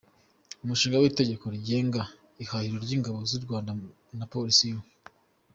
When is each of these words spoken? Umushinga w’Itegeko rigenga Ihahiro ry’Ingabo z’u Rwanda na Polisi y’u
Umushinga 0.63 0.97
w’Itegeko 1.01 1.45
rigenga 1.55 2.01
Ihahiro 2.43 2.77
ry’Ingabo 2.85 3.17
z’u 3.29 3.41
Rwanda 3.45 3.71
na 4.19 4.25
Polisi 4.33 4.63
y’u 4.71 4.81